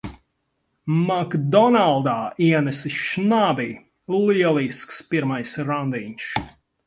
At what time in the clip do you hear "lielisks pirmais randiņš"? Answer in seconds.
4.15-6.27